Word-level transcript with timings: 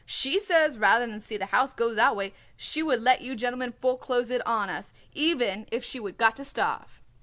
She 0.07 0.39
says 0.39 0.79
rather 0.79 1.05
than 1.05 1.19
see 1.19 1.37
the 1.37 1.45
house 1.45 1.73
go 1.75 1.93
that 1.93 2.15
way 2.15 2.33
she 2.57 2.81
would 2.81 3.03
let 3.03 3.21
you 3.21 3.35
gentlemen 3.35 3.75
foreclose 3.79 4.31
it 4.31 4.41
on 4.47 4.67
us, 4.67 4.93
even 5.13 5.67
if 5.71 5.83
she 5.85 5.99
would 5.99 6.17
got 6.17 6.35
to 6.37 6.43
starve." 6.43 6.99